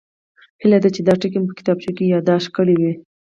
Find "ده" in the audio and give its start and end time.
0.83-0.89